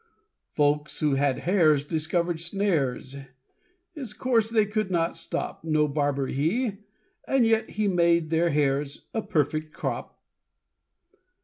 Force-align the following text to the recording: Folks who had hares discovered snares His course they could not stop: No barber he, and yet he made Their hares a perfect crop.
Folks 0.55 0.99
who 0.99 1.13
had 1.13 1.41
hares 1.41 1.85
discovered 1.85 2.39
snares 2.41 3.17
His 3.93 4.15
course 4.15 4.49
they 4.49 4.65
could 4.65 4.89
not 4.89 5.15
stop: 5.15 5.63
No 5.63 5.87
barber 5.87 6.25
he, 6.25 6.77
and 7.27 7.45
yet 7.45 7.69
he 7.69 7.87
made 7.87 8.31
Their 8.31 8.49
hares 8.49 9.05
a 9.13 9.21
perfect 9.21 9.75
crop. 9.75 10.19